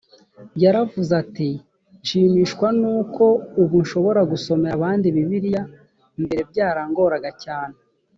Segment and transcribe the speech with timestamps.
[0.63, 1.49] yaravuze ati
[1.99, 3.23] nshimishwa n uko
[3.61, 5.63] ubu nshobora gusomera abandi bibiliya
[6.21, 7.75] mbere byarangoraga cyane